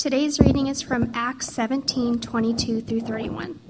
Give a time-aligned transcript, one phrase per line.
[0.00, 3.60] Today's reading is from Acts 17 22 through 31.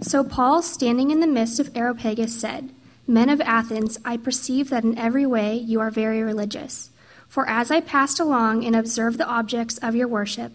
[0.00, 2.72] So Paul, standing in the midst of Areopagus, said,
[3.08, 6.90] Men of Athens, I perceive that in every way you are very religious.
[7.26, 10.52] For as I passed along and observed the objects of your worship,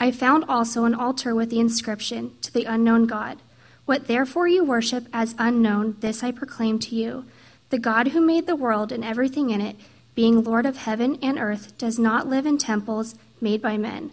[0.00, 3.42] I found also an altar with the inscription, To the unknown God.
[3.84, 7.26] What therefore you worship as unknown, this I proclaim to you.
[7.68, 9.76] The God who made the world and everything in it,
[10.14, 14.12] being Lord of heaven and earth, does not live in temples made by men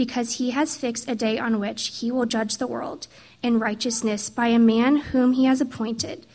[0.00, 3.06] because he has fixed a day on which he will judge the world
[3.42, 6.26] in righteousness by a man whom he has appointed.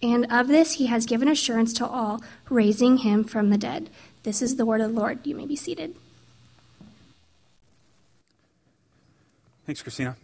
[0.00, 3.90] And of this he has given assurance to all, raising him from the dead.
[4.22, 5.26] This is the word of the Lord.
[5.26, 5.96] You may be seated.
[9.66, 10.16] Thanks, Christina.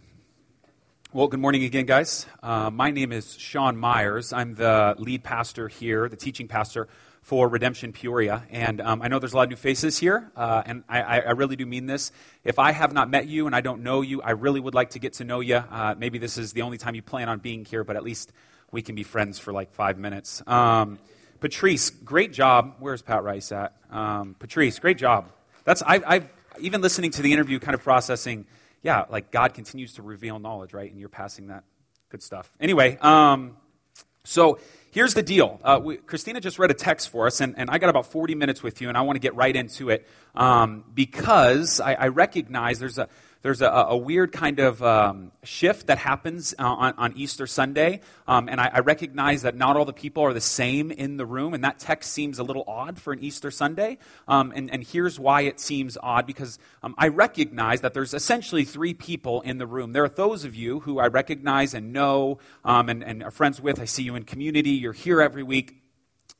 [1.11, 2.25] Well, good morning again, guys.
[2.41, 4.31] Uh, my name is Sean Myers.
[4.31, 6.87] I'm the lead pastor here, the teaching pastor
[7.25, 8.43] for Redemption Peoria.
[8.51, 11.31] And um, I know there's a lot of new faces here, uh, and I, I,
[11.31, 12.11] really do mean this.
[12.43, 14.91] If I have not met you and I don't know you, I really would like
[14.91, 15.55] to get to know you.
[15.55, 18.31] Uh, maybe this is the only time you plan on being here, but at least
[18.71, 20.43] we can be friends for like five minutes.
[20.45, 20.99] Um,
[21.39, 22.75] Patrice, great job.
[22.77, 23.75] Where's Patrice at?
[23.89, 25.31] Um, Patrice, great job.
[25.63, 28.45] That's I, I've even listening to the interview, kind of processing.
[28.83, 30.91] Yeah, like God continues to reveal knowledge, right?
[30.91, 31.63] And you're passing that
[32.09, 32.53] good stuff.
[32.59, 33.57] Anyway, um,
[34.25, 34.59] so
[34.95, 35.59] here's the deal.
[35.61, 38.33] Uh, we, Christina just read a text for us, and, and, I got about 40
[38.33, 42.07] minutes with you, and I want to get right into it um, because I, I,
[42.07, 43.09] recognize there's a,
[43.45, 48.01] there's a, a weird kind of um, shift that happens uh, on, on, Easter Sunday.
[48.27, 51.27] Um, and I, I, recognize that not all the people are the same in the
[51.27, 51.53] room.
[51.53, 53.99] And that text seems a little odd for an Easter Sunday.
[54.27, 58.65] Um, and, and, here's why it seems odd because um, I recognize that there's essentially
[58.65, 59.93] three people in the room.
[59.93, 63.61] There are those of you who I recognize and know um, and, and are friends
[63.61, 63.79] with.
[63.79, 65.84] I see you in community, you're here every week.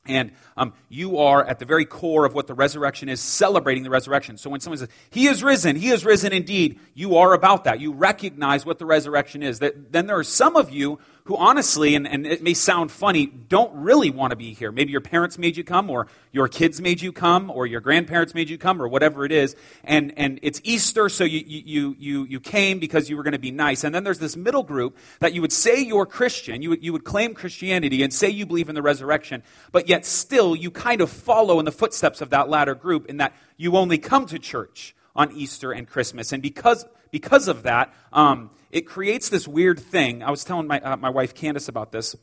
[0.08, 3.90] And um, you are at the very core of what the resurrection is, celebrating the
[3.90, 4.38] resurrection.
[4.38, 7.80] So when someone says, He is risen, He is risen indeed, you are about that.
[7.80, 9.58] You recognize what the resurrection is.
[9.58, 13.26] That, then there are some of you who honestly, and, and it may sound funny,
[13.26, 14.70] don't really want to be here.
[14.70, 18.32] Maybe your parents made you come, or your kids made you come, or your grandparents
[18.32, 19.56] made you come, or whatever it is.
[19.82, 23.40] And, and it's Easter, so you, you, you, you came because you were going to
[23.40, 23.82] be nice.
[23.82, 26.92] And then there's this middle group that you would say you're Christian, you would, you
[26.92, 31.00] would claim Christianity and say you believe in the resurrection, but yet still you kind
[31.00, 34.38] of follow in the footsteps of that latter group in that you only come to
[34.38, 36.30] church on Easter and Christmas.
[36.32, 40.22] And because, because of that, um, it creates this weird thing.
[40.22, 42.16] I was telling my, uh, my wife Candace about this.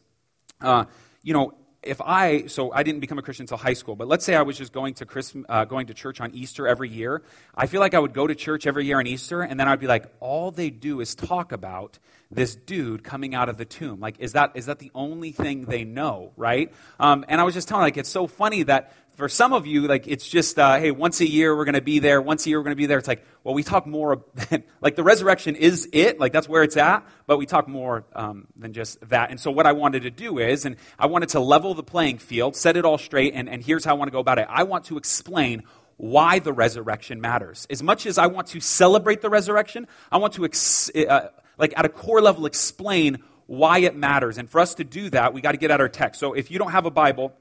[0.61, 0.85] Uh,
[1.21, 4.23] you know, if I, so I didn't become a Christian until high school, but let's
[4.23, 7.23] say I was just going to, Christmas, uh, going to church on Easter every year.
[7.53, 9.79] I feel like I would go to church every year on Easter, and then I'd
[9.79, 11.99] be like, all they do is talk about
[12.31, 13.99] this dude coming out of the tomb.
[13.99, 16.73] Like, is that, is that the only thing they know, right?
[16.99, 19.87] Um, and I was just telling, like, it's so funny that for some of you,
[19.87, 22.21] like it's just, uh, hey, once a year we're going to be there.
[22.21, 22.97] Once a year we're going to be there.
[22.97, 24.25] It's like, well, we talk more.
[24.81, 26.19] like the resurrection is it.
[26.19, 27.05] Like that's where it's at.
[27.27, 29.29] But we talk more um, than just that.
[29.29, 32.17] And so what I wanted to do is, and I wanted to level the playing
[32.17, 34.47] field, set it all straight, and, and here's how I want to go about it.
[34.49, 35.63] I want to explain
[35.97, 37.67] why the resurrection matters.
[37.69, 41.73] As much as I want to celebrate the resurrection, I want to, ex- uh, like
[41.77, 44.37] at a core level, explain why it matters.
[44.37, 46.19] And for us to do that, we got to get at our text.
[46.19, 47.33] So if you don't have a Bible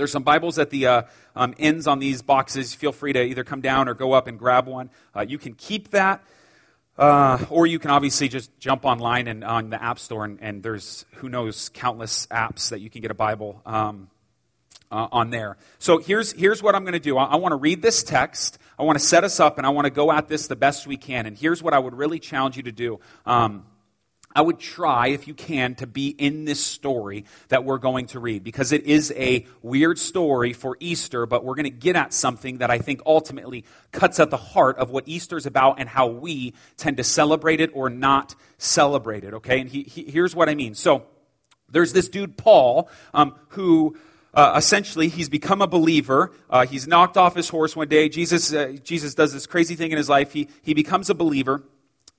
[0.00, 1.02] there's some Bibles at the uh,
[1.36, 2.72] um, ends on these boxes.
[2.72, 4.88] Feel free to either come down or go up and grab one.
[5.14, 6.24] Uh, you can keep that,
[6.96, 10.62] uh, or you can obviously just jump online and on the App Store, and, and
[10.62, 14.08] there's who knows countless apps that you can get a Bible um,
[14.90, 15.58] uh, on there.
[15.78, 17.18] So here's here's what I'm going to do.
[17.18, 18.58] I, I want to read this text.
[18.78, 20.86] I want to set us up, and I want to go at this the best
[20.86, 21.26] we can.
[21.26, 23.00] And here's what I would really challenge you to do.
[23.26, 23.66] Um,
[24.32, 28.20] I would try, if you can, to be in this story that we're going to
[28.20, 32.12] read because it is a weird story for Easter, but we're going to get at
[32.12, 35.88] something that I think ultimately cuts at the heart of what Easter is about and
[35.88, 39.60] how we tend to celebrate it or not celebrate it, okay?
[39.60, 40.74] And he, he, here's what I mean.
[40.74, 41.06] So,
[41.72, 43.96] There's this dude, Paul, um, who
[44.34, 46.32] uh, essentially he's become a believer.
[46.48, 48.08] Uh, he's knocked off his horse one day.
[48.08, 50.32] Jesus, uh, Jesus does this crazy thing in his life.
[50.32, 51.62] He, he becomes a believer.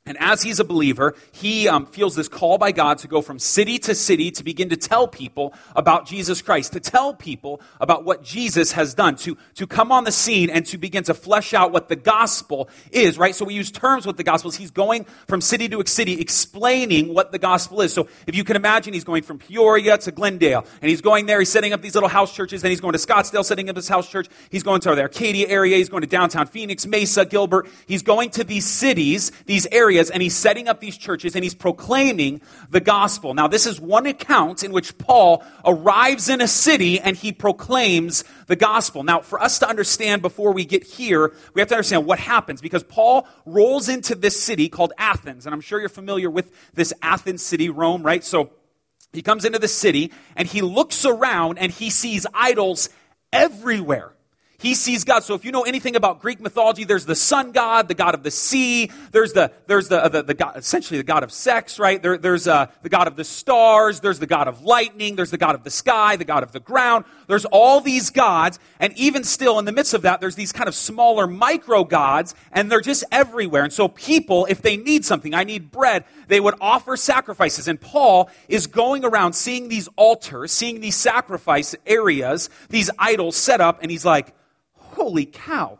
[0.03, 3.37] And as he's a believer, he um, feels this call by God to go from
[3.37, 8.03] city to city to begin to tell people about Jesus Christ, to tell people about
[8.03, 11.53] what Jesus has done, to, to come on the scene and to begin to flesh
[11.53, 13.35] out what the gospel is, right?
[13.35, 14.49] So we use terms with the gospel.
[14.49, 17.93] He's going from city to city explaining what the gospel is.
[17.93, 21.37] So if you can imagine, he's going from Peoria to Glendale, and he's going there,
[21.37, 23.87] he's setting up these little house churches, then he's going to Scottsdale, setting up his
[23.87, 24.27] house church.
[24.49, 27.69] He's going to the Arcadia area, he's going to downtown Phoenix, Mesa, Gilbert.
[27.85, 31.43] He's going to these cities, these areas areas and he's setting up these churches and
[31.43, 33.33] he's proclaiming the gospel.
[33.33, 38.23] Now, this is one account in which Paul arrives in a city and he proclaims
[38.47, 39.03] the gospel.
[39.03, 42.61] Now, for us to understand before we get here, we have to understand what happens
[42.61, 45.45] because Paul rolls into this city called Athens.
[45.45, 48.23] And I'm sure you're familiar with this Athens city, Rome, right?
[48.23, 48.51] So
[49.13, 52.89] he comes into the city and he looks around and he sees idols
[53.31, 54.13] everywhere.
[54.61, 55.23] He sees God.
[55.23, 58.21] So if you know anything about Greek mythology, there's the sun god, the god of
[58.21, 58.91] the sea.
[59.11, 61.99] There's the, there's the, uh, the, the god, essentially the god of sex, right?
[61.99, 64.01] There, there's uh, the god of the stars.
[64.01, 65.15] There's the god of lightning.
[65.15, 67.05] There's the god of the sky, the god of the ground.
[67.25, 68.59] There's all these gods.
[68.79, 72.35] And even still, in the midst of that, there's these kind of smaller micro gods,
[72.51, 73.63] and they're just everywhere.
[73.63, 77.67] And so people, if they need something, I need bread, they would offer sacrifices.
[77.67, 83.59] And Paul is going around seeing these altars, seeing these sacrifice areas, these idols set
[83.59, 84.35] up, and he's like,
[85.03, 85.79] holy cow.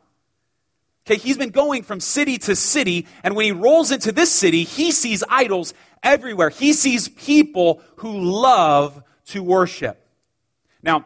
[1.06, 4.63] Okay, he's been going from city to city, and when he rolls into this city,
[4.63, 5.73] he sees idols
[6.03, 6.50] everywhere.
[6.50, 10.06] He sees people who love to worship.
[10.83, 11.06] Now,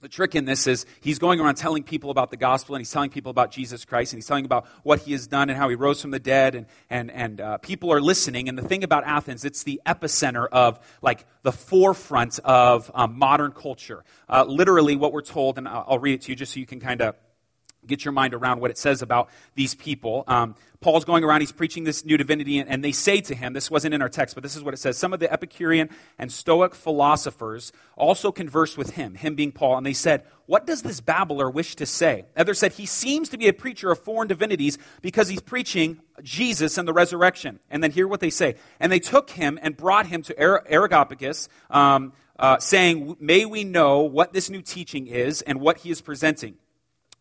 [0.00, 2.90] the trick in this is he's going around telling people about the gospel and he's
[2.90, 5.68] telling people about Jesus Christ and he's telling about what he has done and how
[5.68, 8.48] he rose from the dead and, and, and uh, people are listening.
[8.48, 13.50] And the thing about Athens, it's the epicenter of like the forefront of um, modern
[13.50, 14.04] culture.
[14.28, 16.66] Uh, literally, what we're told, and I'll, I'll read it to you just so you
[16.66, 17.16] can kind of
[17.86, 20.24] get your mind around what it says about these people.
[20.26, 23.52] Um, Paul's going around, he's preaching this new divinity, and, and they say to him,
[23.52, 24.96] this wasn't in our text, but this is what it says.
[24.96, 25.88] Some of the Epicurean
[26.18, 30.82] and Stoic philosophers also conversed with him, him being Paul, and they said, What does
[30.82, 32.26] this babbler wish to say?
[32.36, 36.78] Others said, He seems to be a preacher of foreign divinities because he's preaching Jesus
[36.78, 37.58] and the resurrection.
[37.70, 38.54] And then hear what they say.
[38.78, 44.02] And they took him and brought him to Areopagus, um, uh, saying, May we know
[44.02, 46.54] what this new teaching is and what he is presenting.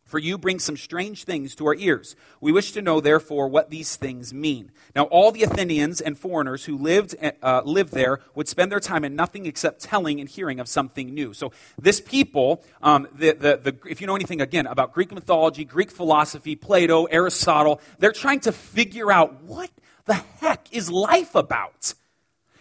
[0.07, 2.15] For you bring some strange things to our ears.
[2.39, 4.71] We wish to know, therefore, what these things mean.
[4.95, 9.03] Now, all the Athenians and foreigners who lived, uh, lived there would spend their time
[9.03, 11.33] in nothing except telling and hearing of something new.
[11.33, 15.65] So, this people, um, the, the, the, if you know anything, again, about Greek mythology,
[15.65, 19.69] Greek philosophy, Plato, Aristotle, they're trying to figure out what
[20.05, 21.93] the heck is life about?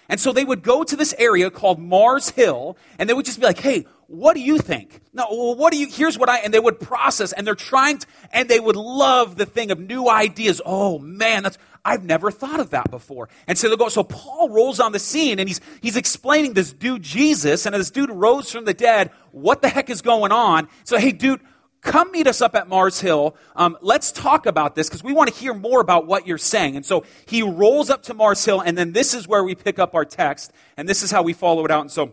[0.08, 3.40] And so they would go to this area called Mars Hill, and they would just
[3.40, 5.00] be like, hey, what do you think?
[5.12, 7.98] No, well, what do you, here's what I, and they would process, and they're trying
[7.98, 10.60] to, and they would love the thing of new ideas.
[10.64, 13.28] Oh man, that's, I've never thought of that before.
[13.48, 16.72] And so they go, so Paul rolls on the scene, and he's, he's explaining this
[16.72, 19.10] dude Jesus, and this dude rose from the dead.
[19.32, 20.68] What the heck is going on?
[20.84, 21.40] So, hey, dude,
[21.86, 23.36] come meet us up at Mars Hill.
[23.54, 26.76] Um, let's talk about this because we want to hear more about what you're saying.
[26.76, 29.78] And so he rolls up to Mars Hill, and then this is where we pick
[29.78, 31.80] up our text, and this is how we follow it out.
[31.80, 32.12] And so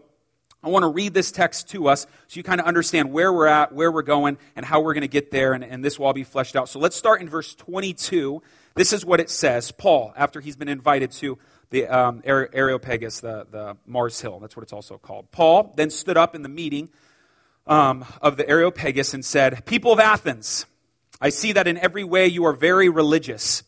[0.63, 3.47] I want to read this text to us so you kind of understand where we're
[3.47, 6.06] at, where we're going, and how we're going to get there, and, and this will
[6.06, 6.69] all be fleshed out.
[6.69, 8.42] So let's start in verse 22.
[8.75, 9.71] This is what it says.
[9.71, 11.37] Paul, after he's been invited to
[11.71, 15.31] the um, Areopagus, the, the Mars Hill, that's what it's also called.
[15.31, 16.89] Paul then stood up in the meeting
[17.67, 20.65] um, of the Areopagus and said, People of Athens,
[21.21, 23.63] I see that in every way you are very religious.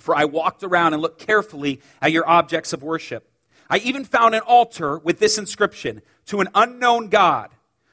[0.00, 3.30] For I walked around and looked carefully at your objects of worship.
[3.68, 7.50] I even found an altar with this inscription to an unknown God.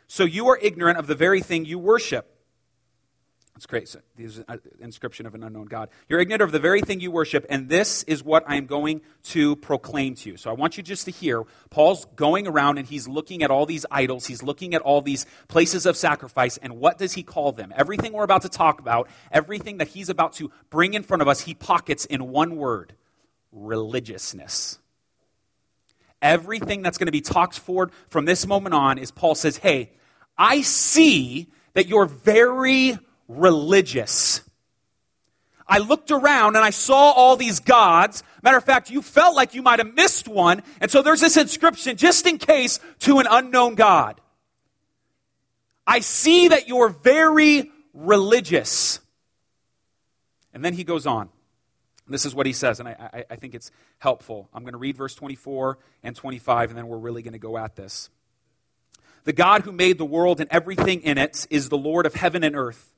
[0.07, 2.34] So you are ignorant of the very thing you worship.
[3.55, 3.87] That's great.
[3.87, 5.87] So, this is an inscription of an unknown God.
[6.09, 8.99] You're ignorant of the very thing you worship, and this is what I am going
[9.23, 10.37] to proclaim to you.
[10.37, 13.65] So I want you just to hear Paul's going around and he's looking at all
[13.65, 14.25] these idols.
[14.25, 17.71] He's looking at all these places of sacrifice, and what does he call them?
[17.77, 21.29] Everything we're about to talk about, everything that he's about to bring in front of
[21.29, 22.93] us, he pockets in one word
[23.53, 24.79] religiousness.
[26.21, 29.93] Everything that's going to be talked forward from this moment on is Paul says, Hey,
[30.37, 32.97] I see that you're very
[33.27, 34.41] religious.
[35.67, 38.23] I looked around and I saw all these gods.
[38.43, 40.61] Matter of fact, you felt like you might have missed one.
[40.79, 44.21] And so there's this inscription, just in case, to an unknown God.
[45.87, 48.99] I see that you're very religious.
[50.53, 51.29] And then he goes on.
[52.07, 54.47] This is what he says, and I, I, I think it's helpful.
[54.53, 57.57] I'm going to read verse 24 and 25, and then we're really going to go
[57.57, 58.11] at this.
[59.23, 62.43] The God who made the world and everything in it is the Lord of heaven
[62.43, 62.93] and earth,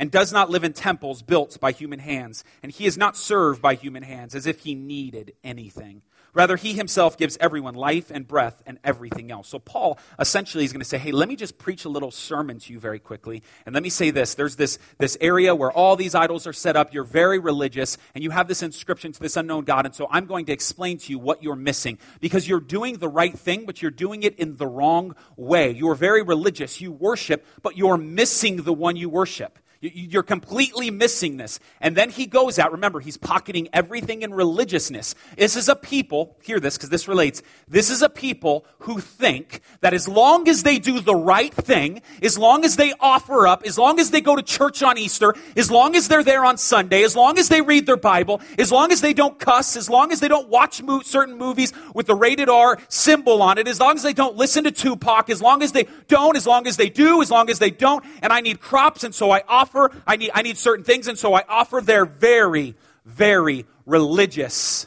[0.00, 3.60] and does not live in temples built by human hands, and he is not served
[3.60, 6.00] by human hands as if he needed anything.
[6.32, 9.48] Rather, he himself gives everyone life and breath and everything else.
[9.48, 12.60] So, Paul essentially is going to say, hey, let me just preach a little sermon
[12.60, 13.42] to you very quickly.
[13.66, 16.76] And let me say this there's this, this area where all these idols are set
[16.76, 16.94] up.
[16.94, 19.84] You're very religious, and you have this inscription to this unknown God.
[19.84, 23.08] And so, I'm going to explain to you what you're missing because you're doing the
[23.08, 25.72] right thing, but you're doing it in the wrong way.
[25.72, 26.80] You're very religious.
[26.80, 29.58] You worship, but you're missing the one you worship.
[29.82, 31.58] You're completely missing this.
[31.80, 32.72] And then he goes out.
[32.72, 35.14] Remember, he's pocketing everything in religiousness.
[35.38, 37.42] This is a people, hear this because this relates.
[37.66, 42.02] This is a people who think that as long as they do the right thing,
[42.22, 45.34] as long as they offer up, as long as they go to church on Easter,
[45.56, 48.70] as long as they're there on Sunday, as long as they read their Bible, as
[48.70, 52.06] long as they don't cuss, as long as they don't watch mo- certain movies with
[52.06, 55.40] the rated R symbol on it, as long as they don't listen to Tupac, as
[55.40, 58.30] long as they don't, as long as they do, as long as they don't, and
[58.30, 61.18] I need crops, and so I offer offer, I need, I need certain things, and
[61.18, 61.80] so I offer.
[61.80, 62.74] They're very,
[63.04, 64.86] very religious.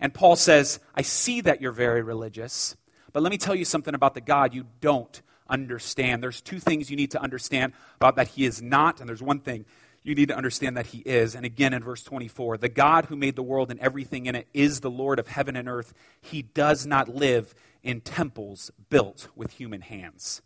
[0.00, 2.76] And Paul says, I see that you're very religious,
[3.12, 6.22] but let me tell you something about the God you don't understand.
[6.22, 9.40] There's two things you need to understand about that He is not, and there's one
[9.40, 9.64] thing
[10.02, 11.34] you need to understand that He is.
[11.34, 14.46] And again in verse 24, the God who made the world and everything in it
[14.52, 15.94] is the Lord of heaven and earth.
[16.20, 20.42] He does not live in temples built with human hands.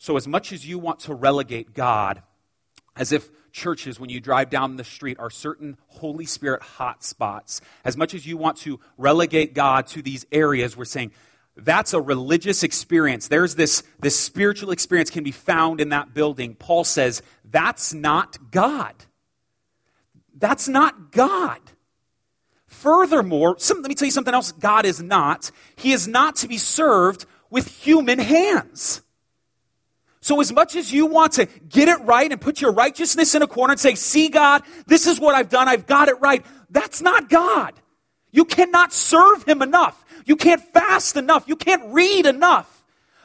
[0.00, 2.22] So, as much as you want to relegate God,
[2.96, 7.60] as if churches, when you drive down the street, are certain Holy Spirit hot spots,
[7.84, 11.12] as much as you want to relegate God to these areas, we're saying
[11.54, 13.28] that's a religious experience.
[13.28, 16.54] There's this, this spiritual experience can be found in that building.
[16.54, 18.94] Paul says that's not God.
[20.34, 21.60] That's not God.
[22.64, 25.50] Furthermore, some, let me tell you something else God is not.
[25.76, 29.02] He is not to be served with human hands.
[30.22, 33.42] So, as much as you want to get it right and put your righteousness in
[33.42, 36.44] a corner and say, See, God, this is what I've done, I've got it right,
[36.68, 37.74] that's not God.
[38.30, 40.04] You cannot serve Him enough.
[40.26, 41.48] You can't fast enough.
[41.48, 42.80] You can't read enough.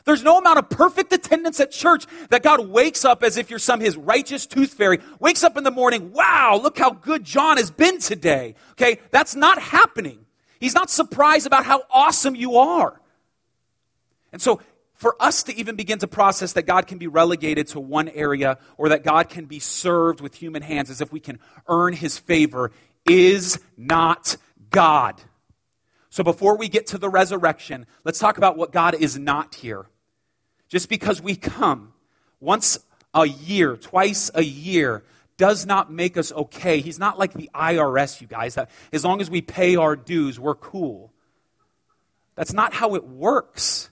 [0.06, 3.60] There's no amount of perfect attendance at church that God wakes up as if you're
[3.60, 7.58] some his righteous tooth fairy, wakes up in the morning, wow, look how good John
[7.58, 8.54] has been today.
[8.74, 10.26] Okay, that's not happening.
[10.60, 13.02] He's not surprised about how awesome you are.
[14.32, 14.62] And so
[14.96, 18.58] for us to even begin to process that God can be relegated to one area
[18.78, 22.18] or that God can be served with human hands as if we can earn his
[22.18, 22.72] favor
[23.06, 24.38] is not
[24.72, 25.22] God.
[26.10, 29.86] So before we get to the resurrection, let's talk about what God is not here.
[30.70, 31.94] Just because we come
[32.40, 32.80] once
[33.14, 35.04] a year, twice a year,
[35.38, 36.80] does not make us okay.
[36.80, 40.40] He's not like the IRS, you guys, that as long as we pay our dues,
[40.40, 41.12] we're cool.
[42.36, 43.90] That's not how it works.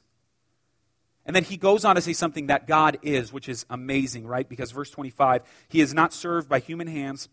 [1.26, 4.48] And then he goes on to say something that God is, which is amazing, right?
[4.48, 7.30] Because verse 25, he is not served by human hands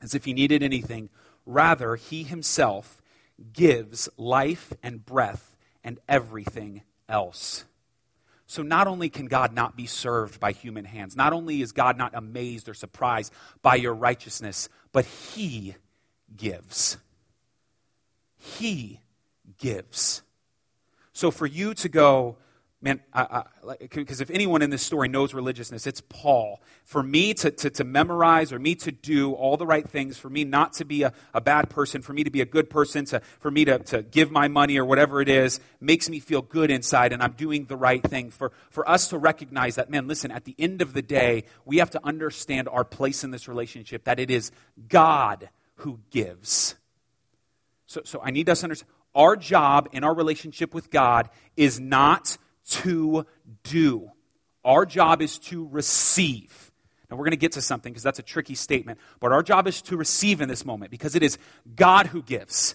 [0.00, 1.10] as if he needed anything.
[1.44, 3.02] Rather, he himself
[3.52, 7.64] gives life and breath and everything else.
[8.48, 11.98] So, not only can God not be served by human hands, not only is God
[11.98, 15.74] not amazed or surprised by your righteousness, but He
[16.36, 16.96] gives.
[18.38, 19.00] He
[19.58, 20.22] gives.
[21.12, 22.36] So, for you to go,
[22.86, 23.00] man,
[23.80, 26.62] because if anyone in this story knows religiousness, it's Paul.
[26.84, 30.30] For me to, to, to, memorize or me to do all the right things, for
[30.30, 33.04] me not to be a, a bad person, for me to be a good person,
[33.06, 36.42] to, for me to, to give my money or whatever it is, makes me feel
[36.42, 38.30] good inside and I'm doing the right thing.
[38.30, 41.78] For, for us to recognize that, man, listen, at the end of the day, we
[41.78, 44.52] have to understand our place in this relationship, that it is
[44.88, 46.76] God who gives.
[47.86, 51.80] So, so I need us to understand our job in our relationship with God is
[51.80, 52.36] not
[52.70, 53.26] to
[53.62, 54.10] do.
[54.64, 56.72] Our job is to receive.
[57.10, 59.68] Now, we're going to get to something because that's a tricky statement, but our job
[59.68, 61.38] is to receive in this moment because it is
[61.76, 62.74] God who gives.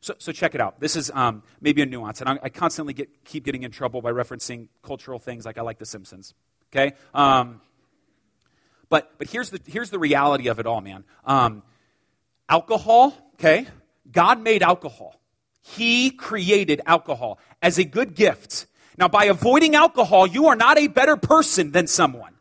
[0.00, 0.80] So, so check it out.
[0.80, 4.00] This is um, maybe a nuance, and I, I constantly get, keep getting in trouble
[4.00, 6.32] by referencing cultural things like I like The Simpsons.
[6.72, 6.94] Okay?
[7.12, 7.60] Um,
[8.88, 11.04] but but here's, the, here's the reality of it all, man.
[11.24, 11.62] Um,
[12.48, 13.66] alcohol, okay?
[14.10, 15.20] God made alcohol.
[15.62, 18.66] He created alcohol as a good gift.
[18.98, 22.34] Now, by avoiding alcohol, you are not a better person than someone.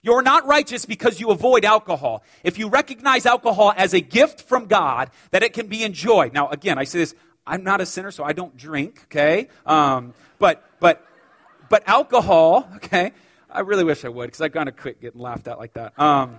[0.00, 2.22] You're not righteous because you avoid alcohol.
[2.44, 6.32] If you recognize alcohol as a gift from God, that it can be enjoyed.
[6.32, 7.14] Now, again, I say this,
[7.46, 9.48] I'm not a sinner, so I don't drink, okay?
[9.66, 11.04] Um, but, but,
[11.68, 13.12] but alcohol, okay?
[13.50, 15.98] I really wish I would because I kind of quit getting laughed at like that.
[15.98, 16.36] Um,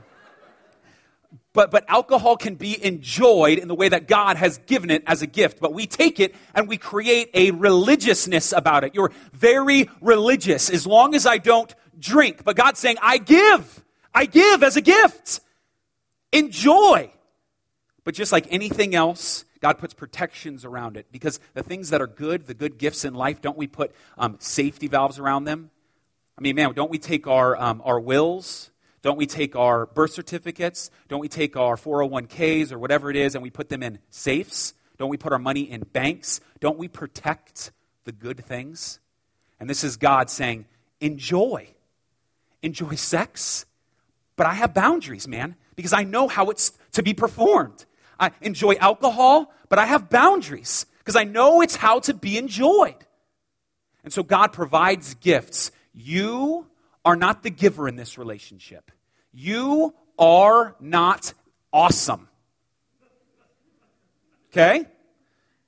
[1.54, 5.22] but, but alcohol can be enjoyed in the way that God has given it as
[5.22, 5.60] a gift.
[5.60, 8.94] But we take it and we create a religiousness about it.
[8.94, 12.44] You're very religious as long as I don't drink.
[12.44, 13.84] But God's saying, I give.
[14.14, 15.40] I give as a gift.
[16.32, 17.12] Enjoy.
[18.04, 22.08] But just like anything else, God puts protections around it because the things that are
[22.08, 25.72] good, the good gifts in life, don't we put um, safety valves around them?
[26.38, 28.70] I mean, man, don't we take our, um, our wills?
[29.02, 30.92] Don't we take our birth certificates?
[31.08, 34.74] Don't we take our 401ks or whatever it is and we put them in safes?
[34.98, 36.42] Don't we put our money in banks?
[36.60, 37.72] Don't we protect
[38.04, 39.00] the good things?
[39.60, 40.66] And this is God saying,
[41.00, 41.70] enjoy.
[42.62, 43.66] Enjoy sex,
[44.36, 47.86] but I have boundaries, man, because I know how it's to be performed.
[48.20, 52.98] I enjoy alcohol, but I have boundaries because I know it's how to be enjoyed.
[54.04, 55.72] And so God provides gifts.
[55.94, 56.68] You
[57.10, 58.92] are not the giver in this relationship.
[59.34, 61.34] You are not
[61.74, 62.28] awesome.
[64.52, 64.86] Okay?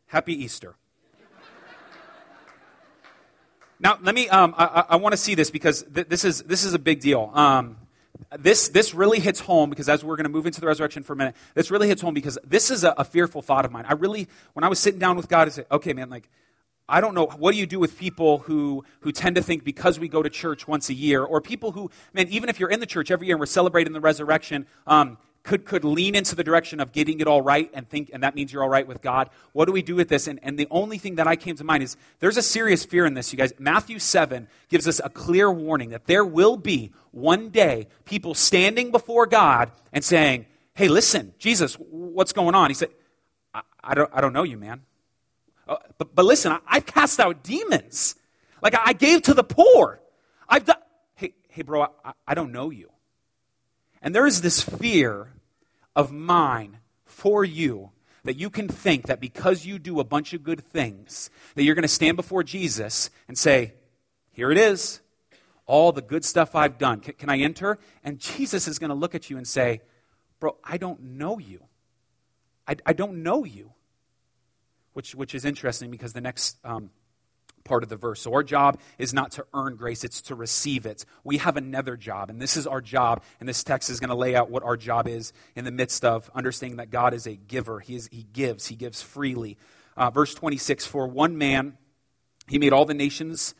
[0.05, 0.75] Happy Easter.
[3.79, 6.63] Now, let me, um, I, I want to see this because th- this, is, this
[6.63, 7.31] is a big deal.
[7.33, 7.77] Um,
[8.38, 11.13] this, this really hits home because as we're going to move into the resurrection for
[11.13, 13.86] a minute, this really hits home because this is a, a fearful thought of mine.
[13.88, 16.29] I really, when I was sitting down with God, I said, okay, man, like,
[16.91, 19.98] I don't know, what do you do with people who, who tend to think because
[19.98, 22.81] we go to church once a year, or people who, man, even if you're in
[22.81, 26.43] the church every year and we're celebrating the resurrection, um, could, could lean into the
[26.43, 29.01] direction of getting it all right and think, and that means you're all right with
[29.01, 29.29] God.
[29.53, 30.27] What do we do with this?
[30.27, 33.05] And, and the only thing that I came to mind is there's a serious fear
[33.05, 33.53] in this, you guys.
[33.57, 38.91] Matthew 7 gives us a clear warning that there will be one day people standing
[38.91, 42.69] before God and saying, Hey, listen, Jesus, what's going on?
[42.69, 42.89] He said,
[43.53, 44.81] I, I don't, I don't know you, man.
[45.72, 48.16] Uh, but, but listen, I, I've cast out demons.
[48.62, 50.01] Like I, I gave to the poor.
[50.50, 50.75] I've done.
[51.16, 52.92] Hey, hey, bro, I, I don't know you.
[54.01, 55.32] And there is this fear
[55.96, 57.92] of mine for you
[58.25, 61.75] that you can think that because you do a bunch of good things, that you're
[61.75, 63.75] going to stand before Jesus and say,
[64.34, 65.00] Here it is,
[65.66, 67.00] all the good stuff I've done.
[67.00, 67.80] Can, can I enter?
[68.04, 69.80] And Jesus is going to look at you and say,
[70.41, 71.63] Bro, I don't know you.
[72.67, 73.72] I, I don't know you.
[74.93, 76.89] Which, which is interesting because the next um,
[77.63, 78.21] part of the verse.
[78.21, 81.06] So our job is not to earn grace, it's to receive it.
[81.23, 83.23] We have another job, and this is our job.
[83.39, 86.04] And this text is going to lay out what our job is in the midst
[86.04, 87.80] of understanding that God is a giver.
[87.80, 89.58] He, is, he gives, He gives freely.
[89.95, 91.77] Uh, verse 26 For one man,
[92.47, 93.56] He made all the nations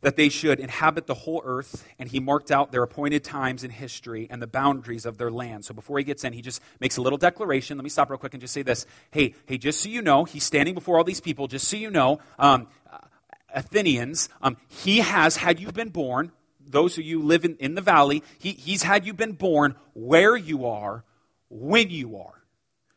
[0.00, 3.70] that they should inhabit the whole earth, and he marked out their appointed times in
[3.70, 5.64] history and the boundaries of their land.
[5.64, 7.76] So before he gets in, he just makes a little declaration.
[7.76, 8.86] Let me stop real quick and just say this.
[9.10, 11.90] Hey, hey, just so you know, he's standing before all these people, just so you
[11.90, 12.68] know, um,
[13.52, 17.80] Athenians, um, he has, had you been born, those of you live in, in the
[17.80, 21.04] valley, he, he's had you been born where you are,
[21.48, 22.34] when you are.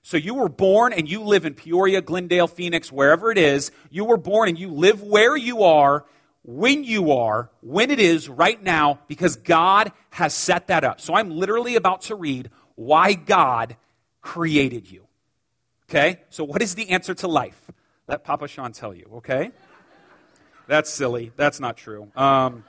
[0.03, 3.71] So you were born and you live in Peoria, Glendale, Phoenix, wherever it is.
[3.89, 6.05] You were born and you live where you are,
[6.43, 10.99] when you are, when it is, right now, because God has set that up.
[10.99, 13.75] So I'm literally about to read why God
[14.21, 15.06] created you.
[15.89, 16.21] Okay?
[16.30, 17.69] So what is the answer to life?
[18.08, 19.51] Let Papa Sean tell you, okay?
[20.67, 21.32] That's silly.
[21.36, 22.12] That's not true.
[22.15, 22.63] Um,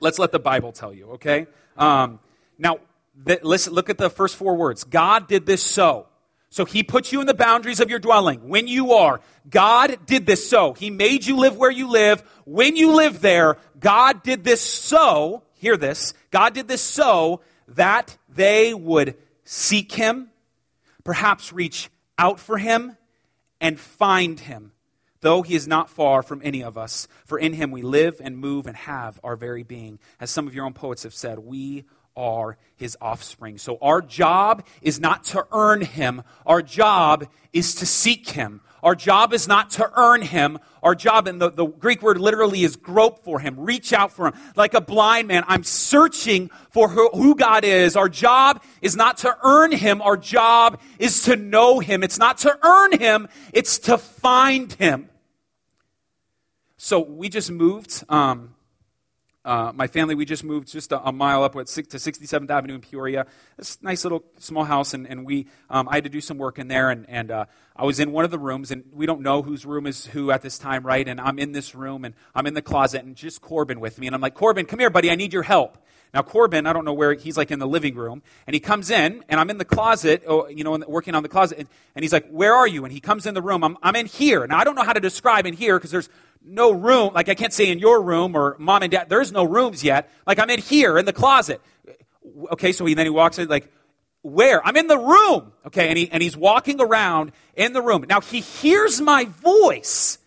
[0.00, 1.46] let's let the Bible tell you, okay?
[1.76, 2.20] Um,
[2.58, 2.78] now,
[3.42, 4.84] listen, look at the first four words.
[4.84, 6.06] God did this so.
[6.50, 9.20] So he puts you in the boundaries of your dwelling when you are.
[9.48, 10.74] God did this so.
[10.74, 12.22] He made you live where you live.
[12.44, 15.44] When you live there, God did this so.
[15.54, 16.12] Hear this.
[16.32, 20.30] God did this so that they would seek him,
[21.04, 22.96] perhaps reach out for him,
[23.60, 24.72] and find him
[25.20, 27.06] though he is not far from any of us.
[27.24, 29.98] For in him we live and move and have our very being.
[30.18, 31.84] As some of your own poets have said, we
[32.20, 33.56] are his offspring.
[33.56, 38.60] So our job is not to earn him, our job is to seek him.
[38.82, 40.58] Our job is not to earn him.
[40.82, 44.26] Our job, and the, the Greek word literally is grope for him, reach out for
[44.26, 44.34] him.
[44.56, 47.94] Like a blind man, I'm searching for who, who God is.
[47.94, 50.00] Our job is not to earn him.
[50.00, 52.02] Our job is to know him.
[52.02, 55.10] It's not to earn him, it's to find him.
[56.78, 58.02] So we just moved.
[58.08, 58.54] Um,
[59.44, 62.80] uh, my family, we just moved just a, a mile up to 67th Avenue in
[62.80, 63.26] Peoria.
[63.56, 66.58] This nice little small house, and, and we, um, I had to do some work
[66.58, 67.44] in there, and, and uh,
[67.76, 70.30] I was in one of the rooms, and we don't know whose room is who
[70.30, 71.06] at this time, right?
[71.06, 74.06] And I'm in this room, and I'm in the closet, and just Corbin with me,
[74.06, 75.78] and I'm like, Corbin, come here, buddy, I need your help.
[76.12, 78.90] Now, Corbin, I don't know where, he's like in the living room, and he comes
[78.90, 82.02] in, and I'm in the closet, oh, you know, working on the closet, and, and
[82.02, 82.84] he's like, Where are you?
[82.84, 84.46] And he comes in the room, I'm, I'm in here.
[84.46, 86.08] Now, I don't know how to describe in here because there's
[86.42, 87.12] no room.
[87.14, 89.08] Like I can't say in your room or mom and dad.
[89.08, 90.10] There's no rooms yet.
[90.26, 91.60] Like I'm in here in the closet.
[92.52, 93.70] Okay, so he then he walks in like,
[94.22, 94.64] where?
[94.66, 95.52] I'm in the room.
[95.66, 98.04] Okay, and, he, and he's walking around in the room.
[98.08, 100.18] Now he hears my voice.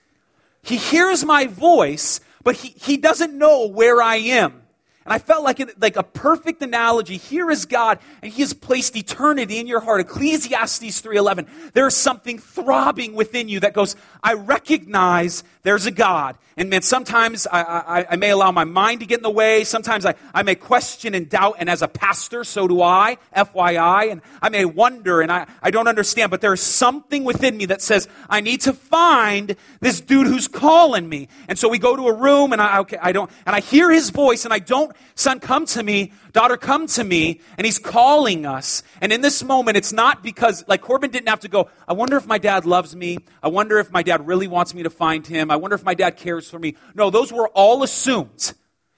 [0.61, 4.63] He hears my voice, but he, he doesn't know where I am.
[5.05, 7.17] And I felt like, it, like a perfect analogy.
[7.17, 9.99] Here is God, and He has placed eternity in your heart.
[9.99, 11.73] Ecclesiastes 3.11.
[11.73, 16.37] There's something throbbing within you that goes, I recognize there's a God.
[16.55, 19.63] And man, sometimes I, I, I, may allow my mind to get in the way.
[19.63, 21.55] Sometimes I, I may question and doubt.
[21.57, 24.11] And as a pastor, so do I, FYI.
[24.11, 26.29] And I may wonder and I, I don't understand.
[26.29, 31.09] But there's something within me that says, I need to find this dude who's calling
[31.09, 31.27] me.
[31.47, 33.89] And so we go to a room and I, okay, I don't, and I hear
[33.89, 36.13] his voice and I don't, son, come to me.
[36.33, 37.41] Daughter, come to me.
[37.57, 38.83] And he's calling us.
[39.01, 42.17] And in this moment, it's not because, like Corbin didn't have to go, I wonder
[42.17, 43.19] if my dad loves me.
[43.41, 45.51] I wonder if my dad really wants me to find him.
[45.51, 46.75] I wonder if my dad cares for me.
[46.95, 48.53] No, those were all assumed.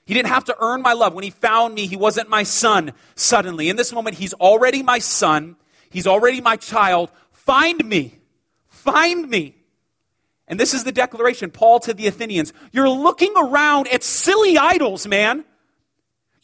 [0.05, 1.13] He didn't have to earn my love.
[1.13, 3.69] When he found me, he wasn't my son suddenly.
[3.69, 5.55] In this moment, he's already my son.
[5.89, 7.09] He's already my child.
[7.31, 8.19] Find me.
[8.67, 9.55] Find me.
[10.47, 12.53] And this is the declaration, Paul to the Athenians.
[12.71, 15.43] You're looking around at silly idols, man.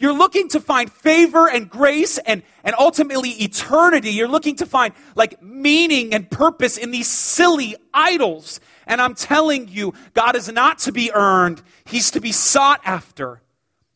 [0.02, 4.10] You're looking to find favor and grace and, and ultimately eternity.
[4.10, 8.60] You're looking to find like meaning and purpose in these silly idols.
[8.88, 13.42] And I'm telling you, God is not to be earned, He's to be sought after.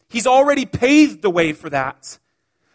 [0.08, 2.20] He's already paved the way for that.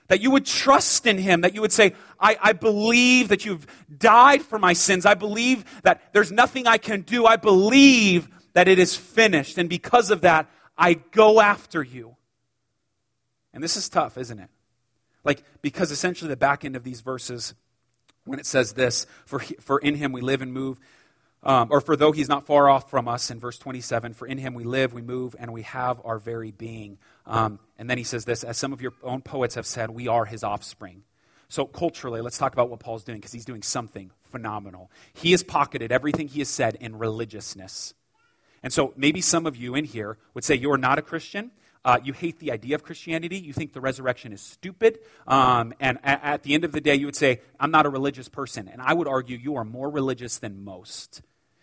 [0.08, 3.64] That you would trust in Him, that you would say, I, I believe that you've
[3.96, 5.06] died for my sins.
[5.06, 7.26] I believe that there's nothing I can do.
[7.26, 9.56] I believe that it is finished.
[9.56, 12.16] And because of that, I go after you.
[13.52, 14.48] And this is tough, isn't it?
[15.24, 17.54] Like, because essentially the back end of these verses,
[18.24, 20.78] when it says this, for, for in him we live and move,
[21.42, 24.38] um, or for though he's not far off from us, in verse 27, for in
[24.38, 26.98] him we live, we move, and we have our very being.
[27.26, 30.06] Um, and then he says this, as some of your own poets have said, we
[30.06, 31.02] are his offspring.
[31.48, 34.88] So, culturally, let's talk about what Paul's doing because he's doing something phenomenal.
[35.14, 37.92] He has pocketed everything he has said in religiousness.
[38.62, 41.50] And so, maybe some of you in here would say, You are not a Christian.
[41.84, 43.38] Uh, you hate the idea of Christianity.
[43.38, 44.98] You think the resurrection is stupid.
[45.26, 47.88] Um, and a- at the end of the day, you would say, I'm not a
[47.88, 48.68] religious person.
[48.68, 51.22] And I would argue you are more religious than most.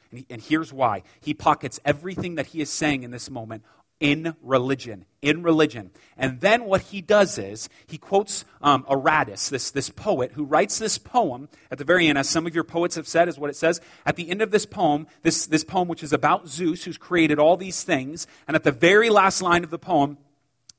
[0.09, 3.63] And, he, and here's why He pockets everything that he is saying in this moment
[3.99, 5.05] in religion.
[5.21, 5.91] In religion.
[6.17, 10.79] And then what he does is he quotes um, Aratus, this, this poet, who writes
[10.79, 13.49] this poem at the very end, as some of your poets have said, is what
[13.49, 13.81] it says.
[14.05, 17.39] At the end of this poem, this, this poem, which is about Zeus, who's created
[17.39, 20.17] all these things, and at the very last line of the poem,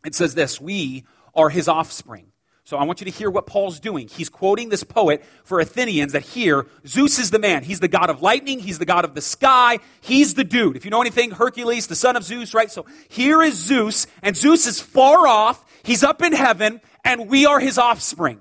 [0.04, 1.04] it says this We
[1.34, 2.26] are his offspring.
[2.68, 4.08] So I want you to hear what Paul's doing.
[4.08, 7.64] He's quoting this poet for Athenians that here, Zeus is the man.
[7.64, 8.58] He's the god of lightning.
[8.58, 9.78] He's the god of the sky.
[10.02, 10.76] He's the dude.
[10.76, 12.70] If you know anything, Hercules, the son of Zeus, right?
[12.70, 15.64] So here is Zeus, and Zeus is far off.
[15.82, 18.38] He's up in heaven, and we are his offspring.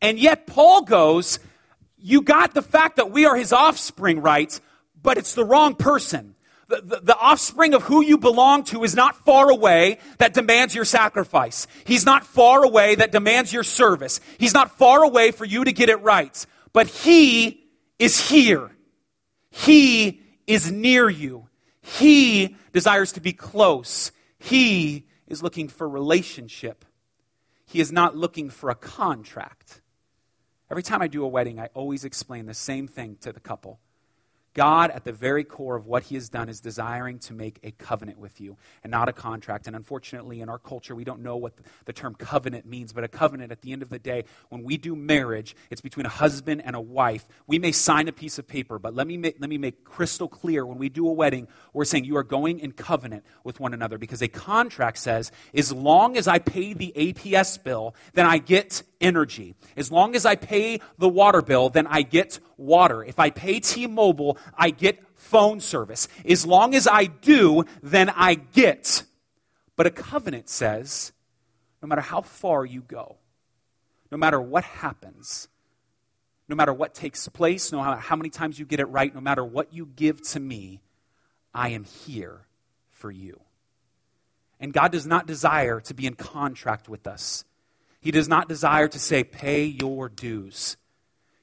[0.00, 1.40] And yet Paul goes,
[1.98, 4.58] You got the fact that we are his offspring right,
[5.02, 6.33] but it's the wrong person
[6.80, 10.84] the, the, offspring of who you belong to is not far away that demands your
[10.84, 11.66] sacrifice.
[11.84, 14.20] He's not far away that demands your service.
[14.38, 16.46] He's not far away for you to get it right.
[16.72, 17.64] But He
[17.98, 18.70] is here.
[19.50, 21.48] He is near you.
[21.80, 24.12] He desires to be close.
[24.38, 26.84] He is looking for relationship.
[27.66, 29.80] He is not looking for a contract.
[30.70, 33.80] Every time I do a wedding, I always explain the same thing to the couple.
[34.54, 37.72] God, at the very core of what He has done, is desiring to make a
[37.72, 39.66] covenant with you and not a contract.
[39.66, 43.08] And unfortunately, in our culture, we don't know what the term covenant means, but a
[43.08, 46.62] covenant at the end of the day, when we do marriage, it's between a husband
[46.64, 47.26] and a wife.
[47.46, 50.28] We may sign a piece of paper, but let me make, let me make crystal
[50.28, 53.74] clear when we do a wedding, we're saying you are going in covenant with one
[53.74, 58.38] another because a contract says, as long as I pay the APS bill, then I
[58.38, 59.54] get energy.
[59.76, 63.04] As long as I pay the water bill, then I get water.
[63.04, 66.08] If I pay T Mobile, I get phone service.
[66.28, 69.04] As long as I do, then I get.
[69.76, 71.12] But a covenant says
[71.82, 73.16] no matter how far you go,
[74.10, 75.48] no matter what happens,
[76.48, 79.20] no matter what takes place, no matter how many times you get it right, no
[79.20, 80.80] matter what you give to me,
[81.52, 82.46] I am here
[82.90, 83.40] for you.
[84.60, 87.44] And God does not desire to be in contract with us.
[88.00, 90.76] He does not desire to say, pay your dues.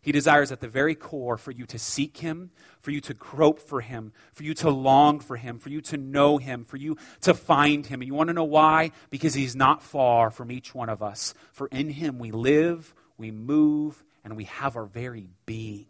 [0.02, 2.50] He desires at the very core for you to seek Him,
[2.82, 5.98] for you to grope for Him, for you to long for Him, for you to
[5.98, 8.02] know Him, for you to find Him.
[8.02, 8.92] And you want to know why?
[9.12, 11.36] Because He's not far from each one of us.
[11.52, 15.86] For in Him we live, we move, and we have our very being.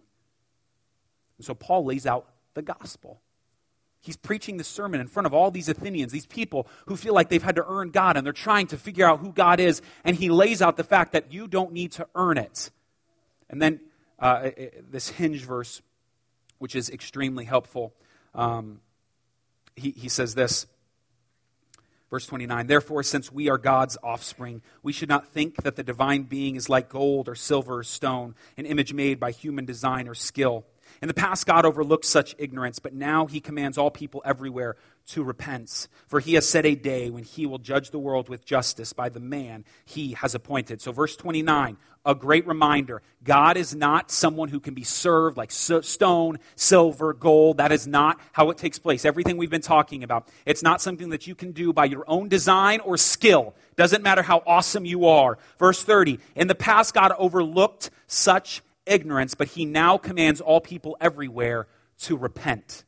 [1.37, 3.21] And so Paul lays out the gospel.
[4.01, 7.29] He's preaching the sermon in front of all these Athenians, these people who feel like
[7.29, 9.81] they've had to earn God and they're trying to figure out who God is.
[10.03, 12.71] And he lays out the fact that you don't need to earn it.
[13.49, 13.79] And then
[14.21, 14.51] uh,
[14.89, 15.81] this hinge verse,
[16.59, 17.93] which is extremely helpful,
[18.35, 18.79] um,
[19.75, 20.67] he, he says this.
[22.09, 26.23] Verse 29 Therefore, since we are God's offspring, we should not think that the divine
[26.23, 30.13] being is like gold or silver or stone, an image made by human design or
[30.13, 30.65] skill.
[31.01, 34.75] In the past, God overlooked such ignorance, but now he commands all people everywhere
[35.07, 35.87] to repent.
[36.07, 39.09] For he has set a day when he will judge the world with justice by
[39.09, 40.79] the man he has appointed.
[40.79, 45.51] So, verse 29, a great reminder God is not someone who can be served like
[45.51, 47.57] stone, silver, gold.
[47.57, 49.03] That is not how it takes place.
[49.03, 52.29] Everything we've been talking about, it's not something that you can do by your own
[52.29, 53.55] design or skill.
[53.75, 55.39] Doesn't matter how awesome you are.
[55.57, 60.97] Verse 30, in the past, God overlooked such ignorance, but he now commands all people
[60.99, 61.67] everywhere
[61.99, 62.83] to repent.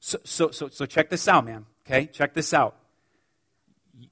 [0.00, 1.66] So, so, so, so check this out, man.
[1.86, 2.06] Okay?
[2.06, 2.76] Check this out.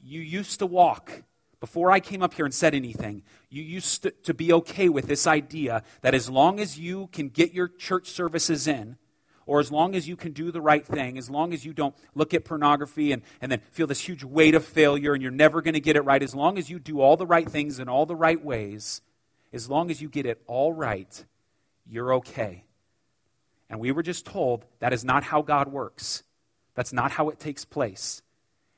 [0.02, 1.22] You used to walk,
[1.60, 5.06] before I came up here and said anything, you used to, to be okay with
[5.06, 8.96] this idea that as long as you can get your church services in,
[9.46, 11.94] or as long as you can do the right thing, as long as you don't
[12.16, 15.62] look at pornography and, and then feel this huge weight of failure and you're never
[15.62, 17.88] going to get it right, as long as you do all the right things in
[17.88, 19.02] all the right ways,
[19.52, 21.24] as long as you get it all right,
[21.88, 22.64] you're okay.
[23.68, 26.22] And we were just told that is not how God works.
[26.74, 28.22] That's not how it takes place.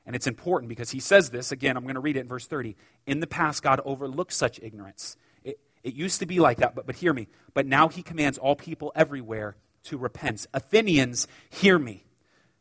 [0.05, 2.47] And it's important because he says this, again, I'm going to read it in verse
[2.47, 2.75] 30.
[3.05, 5.17] In the past, God overlooked such ignorance.
[5.43, 7.27] It, it used to be like that, but, but hear me.
[7.53, 10.47] But now he commands all people everywhere to repent.
[10.53, 12.05] Athenians, hear me.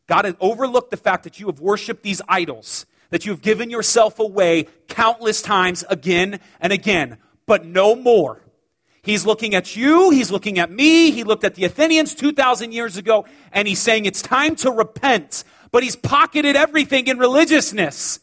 [0.07, 3.71] God has overlooked the fact that you have worshiped these idols, that you have given
[3.71, 7.19] yourself away countless times again and again
[7.49, 8.45] but no more.
[9.03, 12.97] He's looking at you, he's looking at me, he looked at the Athenians 2,000 years
[12.97, 15.45] ago, and he's saying it's time to repent.
[15.73, 18.21] But he's pocketed everything in religiousness.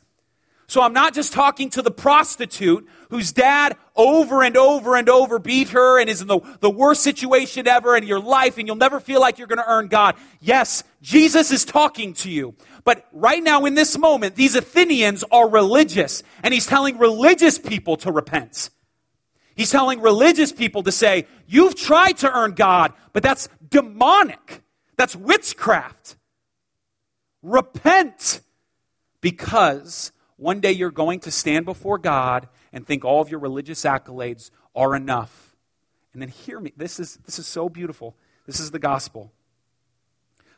[0.67, 5.37] So I'm not just talking to the prostitute whose dad over and over and over
[5.37, 8.75] beat her and is in the, the worst situation ever in your life and you'll
[8.75, 10.15] never feel like you're going to earn God.
[10.39, 12.55] Yes, Jesus is talking to you.
[12.83, 17.97] But right now in this moment, these Athenians are religious and he's telling religious people
[17.97, 18.71] to repent.
[19.55, 24.61] He's telling religious people to say, You've tried to earn God, but that's demonic.
[24.97, 26.17] That's witchcraft.
[27.41, 28.41] Repent
[29.21, 33.83] because one day you're going to stand before God and think all of your religious
[33.83, 35.55] accolades are enough.
[36.13, 36.73] And then hear me.
[36.75, 38.15] This is, this is so beautiful.
[38.45, 39.31] This is the gospel.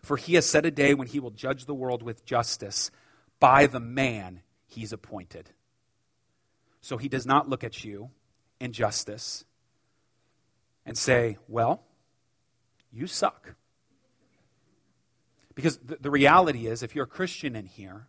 [0.01, 2.91] For he has set a day when he will judge the world with justice
[3.39, 5.49] by the man he's appointed.
[6.81, 8.11] So he does not look at you
[8.59, 9.45] injustice
[10.85, 11.83] and say, well,
[12.91, 13.55] you suck.
[15.53, 18.07] Because the, the, reality is, if you're a Christian in here,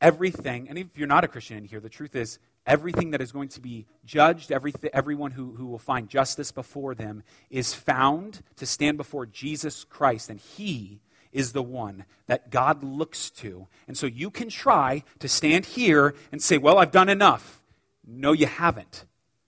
[0.00, 3.32] everything, and if you're not a Christian in here, the truth is, everything that is
[3.32, 8.42] going to be judged, everything, everyone who, who will find justice before them, is found
[8.56, 11.00] to stand before Jesus Christ, and He
[11.32, 13.66] is the one that God looks to.
[13.86, 17.62] And so you can try to stand here and say, Well, I've done enough.
[18.06, 19.04] No, you haven't.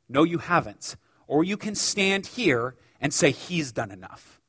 [0.09, 0.97] No, you haven't.
[1.27, 4.40] Or you can stand here and say, He's done enough.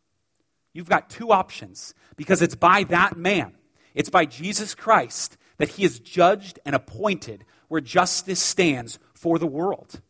[0.73, 3.53] You've got two options because it's by that man,
[3.93, 9.47] it's by Jesus Christ that He is judged and appointed where justice stands for the
[9.47, 10.01] world.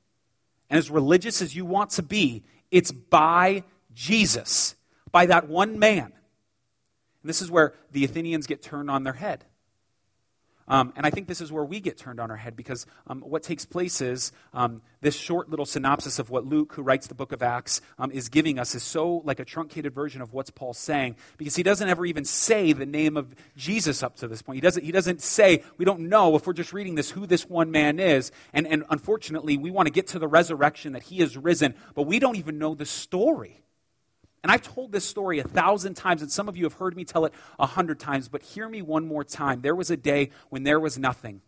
[0.70, 4.76] And as religious as you want to be, it's by Jesus,
[5.12, 6.14] by that one man.
[7.22, 9.46] And this is where the Athenians get turned on their head.
[10.70, 13.22] Um, and I think this is where we get turned on our head because um,
[13.22, 17.16] what takes place is um, this short little synopsis of what Luke, who writes the
[17.16, 20.52] book of Acts, um, is giving us is so like a truncated version of what's
[20.52, 24.42] Paul saying because he doesn't ever even say the name of Jesus up to this
[24.42, 24.58] point.
[24.58, 27.50] He doesn't, he doesn't say, we don't know if we're just reading this who this
[27.50, 28.32] one man is.
[28.54, 32.04] And, and unfortunately, we want to get to the resurrection that he is risen, but
[32.04, 33.64] we don't even know the story.
[34.44, 37.04] And I've told this story a thousand times, and some of you have heard me
[37.04, 39.62] tell it a hundred times, but hear me one more time.
[39.62, 41.42] There was a day when there was nothing.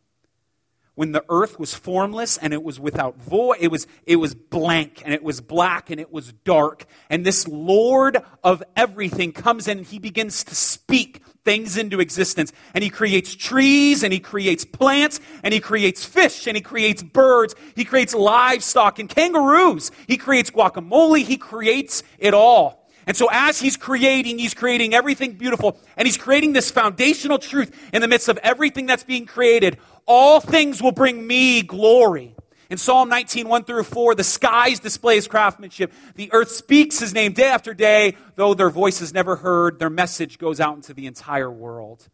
[0.94, 5.02] When the earth was formless and it was without void, it was, it was blank
[5.06, 6.86] and it was black and it was dark.
[7.10, 12.52] And this Lord of everything comes in and he begins to speak things into existence.
[12.74, 17.02] And he creates trees and he creates plants and he creates fish and he creates
[17.02, 17.56] birds.
[17.74, 19.92] He creates livestock and kangaroos.
[20.08, 21.24] He creates guacamole.
[21.24, 22.81] He creates it all.
[23.08, 27.76] And so, as he's creating, he's creating everything beautiful, and he's creating this foundational truth
[27.94, 29.78] in the midst of everything that's being created.
[30.06, 32.36] All things will bring me glory.
[32.70, 35.92] In Psalm 19, 1 through 4, the skies display his craftsmanship.
[36.16, 39.90] The earth speaks his name day after day, though their voice is never heard, their
[39.90, 42.08] message goes out into the entire world.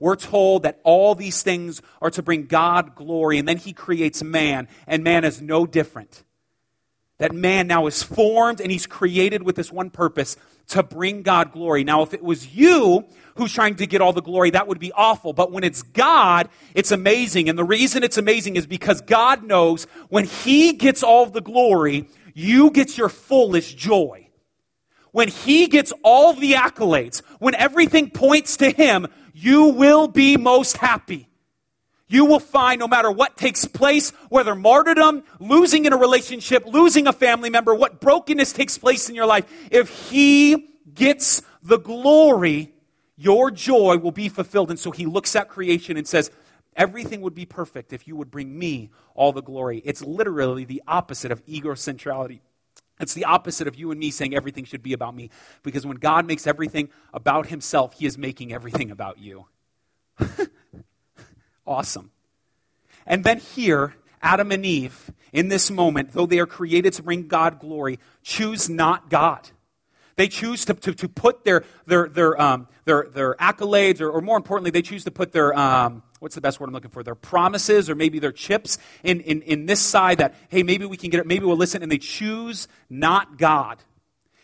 [0.00, 4.22] We're told that all these things are to bring God glory, and then he creates
[4.22, 6.24] man, and man is no different.
[7.18, 10.36] That man now is formed and he's created with this one purpose
[10.68, 11.82] to bring God glory.
[11.82, 14.92] Now, if it was you who's trying to get all the glory, that would be
[14.92, 15.32] awful.
[15.32, 17.48] But when it's God, it's amazing.
[17.48, 22.08] And the reason it's amazing is because God knows when He gets all the glory,
[22.34, 24.28] you get your fullest joy.
[25.10, 30.76] When He gets all the accolades, when everything points to Him, you will be most
[30.76, 31.27] happy.
[32.08, 37.06] You will find no matter what takes place, whether martyrdom, losing in a relationship, losing
[37.06, 42.72] a family member, what brokenness takes place in your life, if He gets the glory,
[43.16, 44.70] your joy will be fulfilled.
[44.70, 46.30] And so He looks at creation and says,
[46.74, 49.82] Everything would be perfect if you would bring me all the glory.
[49.84, 52.38] It's literally the opposite of egocentrality.
[53.00, 55.30] It's the opposite of you and me saying everything should be about me.
[55.64, 59.46] Because when God makes everything about Himself, He is making everything about you.
[61.68, 62.10] awesome.
[63.06, 67.28] And then here, Adam and Eve, in this moment, though they are created to bring
[67.28, 69.48] God glory, choose not God.
[70.16, 74.20] They choose to, to, to put their, their, their, um, their, their accolades, or, or,
[74.20, 77.04] more importantly, they choose to put their, um, what's the best word I'm looking for?
[77.04, 80.96] Their promises or maybe their chips in, in, in this side that, hey, maybe we
[80.96, 83.78] can get it, maybe we'll listen, and they choose not God.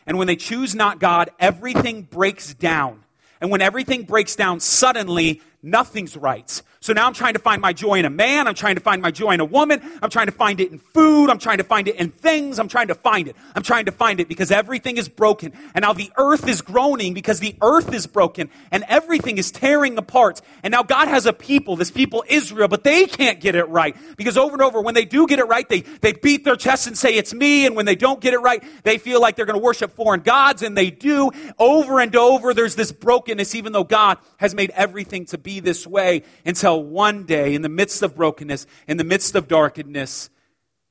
[0.06, 3.02] And when they choose not God, everything breaks down.
[3.40, 6.62] And when everything breaks down, suddenly nothing's right.
[6.84, 8.46] So now I'm trying to find my joy in a man.
[8.46, 9.80] I'm trying to find my joy in a woman.
[10.02, 11.30] I'm trying to find it in food.
[11.30, 12.58] I'm trying to find it in things.
[12.58, 13.36] I'm trying to find it.
[13.56, 15.54] I'm trying to find it because everything is broken.
[15.74, 19.96] And now the earth is groaning because the earth is broken and everything is tearing
[19.96, 20.42] apart.
[20.62, 23.96] And now God has a people, this people Israel, but they can't get it right
[24.18, 26.86] because over and over, when they do get it right, they, they beat their chest
[26.86, 27.64] and say, it's me.
[27.64, 30.20] And when they don't get it right, they feel like they're going to worship foreign
[30.20, 32.52] gods and they do over and over.
[32.52, 37.24] There's this brokenness, even though God has made everything to be this way until one
[37.24, 40.30] day, in the midst of brokenness, in the midst of darkness,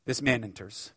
[0.06, 0.94] this man enters.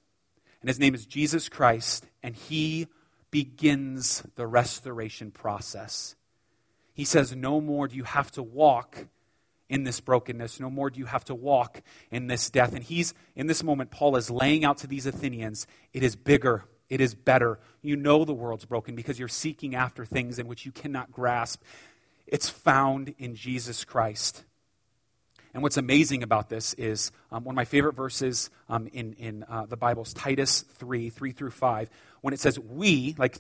[0.61, 2.89] And his name is Jesus Christ, and he
[3.31, 6.17] begins the restoration process.
[6.95, 9.07] He says, No more do you have to walk
[9.69, 10.61] in this brokenness.
[10.61, 12.75] No more do you have to walk in this death.
[12.75, 16.65] And he's, in this moment, Paul is laying out to these Athenians, it is bigger,
[16.89, 17.59] it is better.
[17.83, 21.63] You know the world's broken because you're seeking after things in which you cannot grasp.
[22.27, 24.45] It's found in Jesus Christ.
[25.57, 29.43] And what's amazing about this is um, one of my favorite verses um, in, in
[29.45, 31.89] uh, the Bible is Titus 3 3 through 5,
[32.21, 33.39] when it says, We, like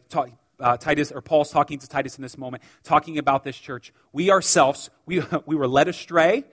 [0.58, 4.30] uh, Titus, or Paul's talking to Titus in this moment, talking about this church, we
[4.30, 6.44] ourselves, we, we were led astray,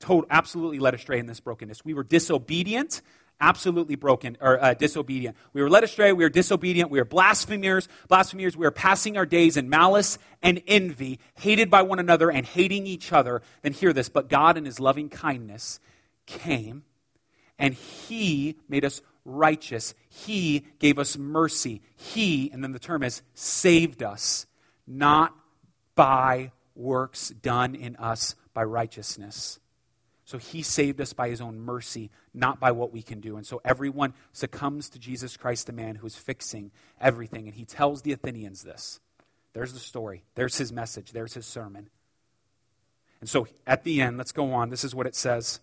[0.00, 1.82] told, absolutely led astray in this brokenness.
[1.82, 3.00] We were disobedient
[3.40, 5.36] absolutely broken or uh, disobedient.
[5.52, 6.12] We were led astray.
[6.12, 6.90] We were disobedient.
[6.90, 7.88] We were blasphemers.
[8.08, 8.56] Blasphemers.
[8.56, 12.86] We were passing our days in malice and envy, hated by one another and hating
[12.86, 13.42] each other.
[13.62, 14.08] Then hear this.
[14.08, 15.80] But God, in His loving kindness,
[16.26, 16.84] came
[17.58, 19.94] and He made us righteous.
[20.08, 21.82] He gave us mercy.
[21.96, 24.46] He, and then the term is saved us,
[24.86, 25.34] not
[25.94, 29.58] by works done in us by righteousness
[30.26, 33.36] so he saved us by his own mercy, not by what we can do.
[33.36, 37.46] And so everyone succumbs to Jesus Christ, the man who is fixing everything.
[37.46, 38.98] And he tells the Athenians this.
[39.52, 40.24] There's the story.
[40.34, 41.12] There's his message.
[41.12, 41.90] There's his sermon.
[43.20, 44.68] And so at the end, let's go on.
[44.68, 45.60] This is what it says.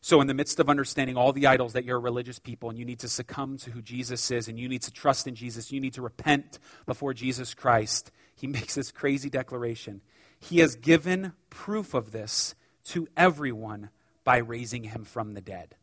[0.00, 2.78] So, in the midst of understanding all the idols that you're a religious people and
[2.78, 5.72] you need to succumb to who Jesus is and you need to trust in Jesus,
[5.72, 10.00] you need to repent before Jesus Christ, he makes this crazy declaration.
[10.38, 13.90] He has given proof of this to everyone
[14.24, 15.76] by raising him from the dead.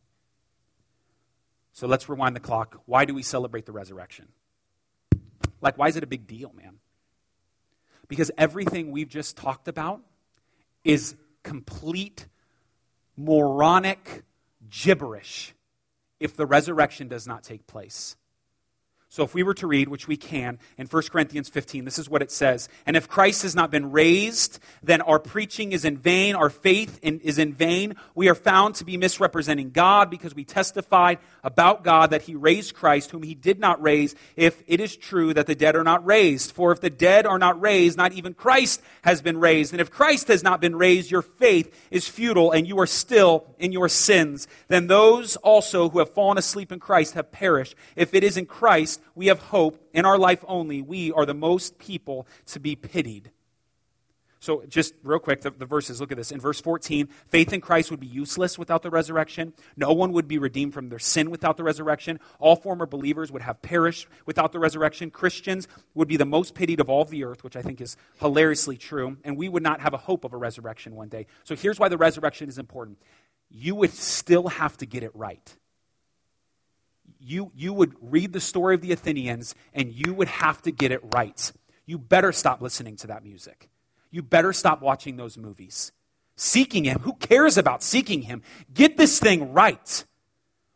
[1.72, 2.80] So let's rewind the clock.
[2.86, 4.28] Why do we celebrate the resurrection?
[5.60, 6.78] Like, why is it a big deal, man?
[8.08, 10.00] Because everything we've just talked about
[10.84, 12.26] is complete
[13.16, 14.22] moronic
[14.70, 15.54] gibberish
[16.18, 18.16] if the resurrection does not take place.
[19.08, 22.10] So if we were to read, which we can, in 1 Corinthians 15, this is
[22.10, 22.68] what it says.
[22.84, 26.98] And if Christ has not been raised, then our preaching is in vain, our faith
[27.02, 27.94] in, is in vain.
[28.14, 32.74] We are found to be misrepresenting God because we testified about God that he raised
[32.74, 36.04] Christ, whom he did not raise, if it is true that the dead are not
[36.04, 36.50] raised.
[36.50, 39.72] For if the dead are not raised, not even Christ has been raised.
[39.72, 43.46] And if Christ has not been raised, your faith is futile and you are still
[43.58, 44.48] in your sins.
[44.66, 47.76] Then those also who have fallen asleep in Christ have perished.
[47.94, 50.82] If it is in Christ, we have hope in our life only.
[50.82, 53.30] We are the most people to be pitied.
[54.38, 56.30] So, just real quick, the, the, verses, look at this.
[56.30, 59.54] In verse 14, faith in Christ would be useless without the resurrection.
[59.76, 62.20] No one would be redeemed from their sin without the resurrection.
[62.38, 65.10] All former believers would have perished without the resurrection.
[65.10, 68.76] Christians would be the most pitied of all the earth, which I think is hilariously
[68.76, 69.16] true.
[69.24, 71.26] And we would not have a hope of a resurrection one day.
[71.44, 72.98] So, here's why the resurrection is important
[73.48, 75.56] you would still have to get it right.
[77.26, 80.92] You, you would read the story of the Athenians and you would have to get
[80.92, 81.52] it right.
[81.84, 83.68] You better stop listening to that music
[84.16, 85.92] you better stop watching those movies.
[86.36, 88.42] Seeking Him, who cares about seeking Him?
[88.72, 90.04] Get this thing right.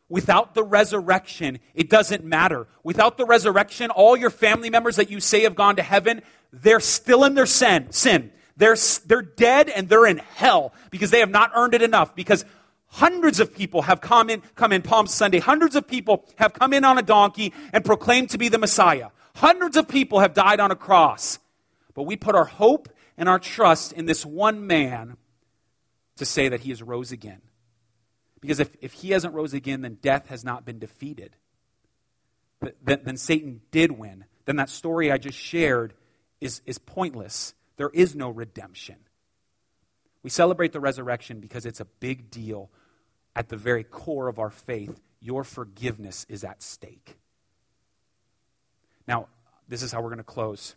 [0.09, 2.67] Without the resurrection, it doesn't matter.
[2.83, 6.23] Without the resurrection, all your family members that you say have gone to heaven,
[6.53, 7.91] they're still in their sin.
[7.93, 8.33] sin.
[8.57, 8.77] They're,
[9.07, 12.15] they're dead and they're in hell because they have not earned it enough.
[12.15, 12.45] Because
[12.91, 15.39] hundreds of people have come in, come in Palm Sunday.
[15.39, 19.09] Hundreds of people have come in on a donkey and proclaimed to be the Messiah.
[19.37, 21.39] Hundreds of people have died on a cross.
[21.95, 25.17] But we put our hope and our trust in this one man
[26.17, 27.41] to say that he has rose again.
[28.41, 31.37] Because if, if he hasn't rose again, then death has not been defeated.
[32.83, 34.25] Then, then Satan did win.
[34.45, 35.95] Then that story I just shared
[36.41, 37.55] is, is pointless.
[37.77, 38.97] There is no redemption.
[40.23, 42.71] We celebrate the resurrection because it's a big deal
[43.35, 45.01] at the very core of our faith.
[45.21, 47.17] Your forgiveness is at stake.
[49.07, 49.29] Now,
[49.69, 50.77] this is how we're going to close.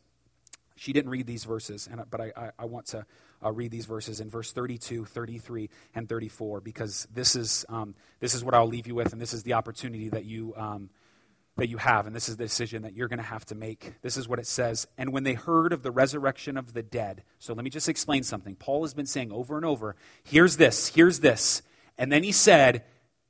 [0.76, 3.06] She didn't read these verses, but I, I, I want to
[3.44, 8.34] uh, read these verses in verse 32, 33, and 34 because this is, um, this
[8.34, 10.90] is what I'll leave you with, and this is the opportunity that you, um,
[11.58, 13.94] that you have, and this is the decision that you're going to have to make.
[14.02, 14.88] This is what it says.
[14.98, 18.24] And when they heard of the resurrection of the dead, so let me just explain
[18.24, 18.56] something.
[18.56, 21.62] Paul has been saying over and over here's this, here's this.
[21.98, 22.84] And then he said,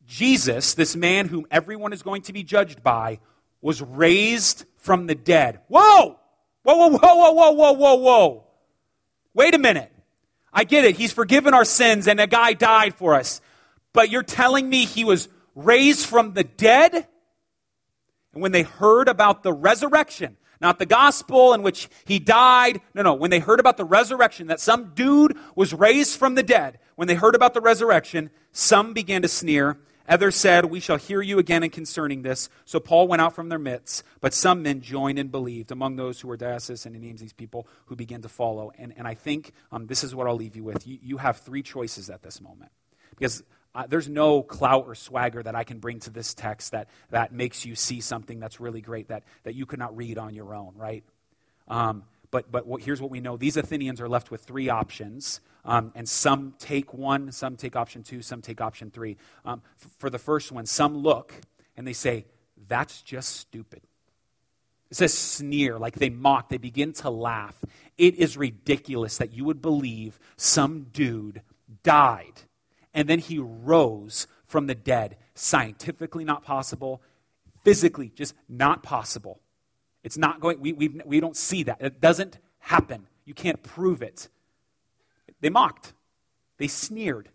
[0.05, 3.20] Jesus, this man whom everyone is going to be judged by,
[3.61, 5.59] was raised from the dead.
[5.68, 6.20] Whoa!
[6.64, 8.43] Whoa, whoa, whoa, whoa, whoa, whoa, whoa.
[9.34, 9.91] Wait a minute.
[10.53, 10.95] I get it.
[10.95, 13.41] He's forgiven our sins and a guy died for us.
[13.91, 17.07] But you're telling me he was raised from the dead?
[18.34, 23.01] And when they heard about the resurrection, not the gospel in which he died, no,
[23.01, 26.80] no, when they heard about the resurrection, that some dude was raised from the dead,
[26.95, 29.78] when they heard about the resurrection, some began to sneer
[30.08, 32.49] Others said, We shall hear you again in concerning this.
[32.66, 35.72] So Paul went out from their midst, but some men joined and believed.
[35.72, 38.72] Among those who were Dionysius, and he names these people who began to follow.
[38.78, 40.86] And, and I think um, this is what I'll leave you with.
[40.86, 42.72] You, you have three choices at this moment.
[43.12, 43.43] Because
[43.76, 47.32] uh, there's no clout or swagger that I can bring to this text that, that
[47.32, 50.53] makes you see something that's really great that, that you could not read on your
[50.53, 51.03] own, right?
[51.67, 55.39] Um, but but what, here's what we know these Athenians are left with three options.
[55.65, 59.17] Um, and some take one, some take option two, some take option three.
[59.45, 61.34] Um, f- for the first one, some look
[61.78, 62.26] and they say,
[62.67, 63.82] That's just stupid.
[64.91, 67.57] It says sneer, like they mock, they begin to laugh.
[67.97, 71.41] It is ridiculous that you would believe some dude
[71.84, 72.41] died
[72.94, 75.18] and then he rose from the dead.
[75.36, 77.02] Scientifically not possible,
[77.64, 79.39] physically just not possible.
[80.04, 81.78] It's not going, we, we, we don't see that.
[81.80, 83.08] It doesn't happen.
[83.26, 84.30] You can't prove it.
[85.41, 85.94] They mocked.
[86.58, 87.30] They sneered.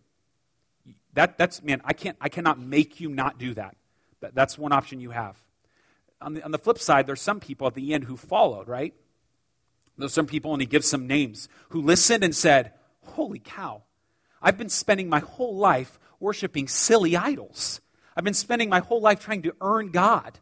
[1.15, 3.77] That, that's, man, I, can't, I cannot make you not do that.
[4.21, 5.37] that that's one option you have.
[6.21, 8.95] On the, on the flip side, there's some people at the end who followed, right?
[9.97, 13.83] There's some people, and he gives some names, who listened and said, Holy cow,
[14.41, 17.81] I've been spending my whole life worshiping silly idols.
[18.17, 20.39] I've been spending my whole life trying to earn God.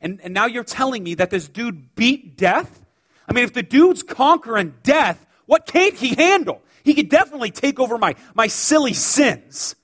[0.00, 2.84] And, and now you're telling me that this dude beat death?
[3.28, 6.62] I mean, if the dude's conquering death, what can't he handle?
[6.84, 9.74] He could definitely take over my, my silly sins.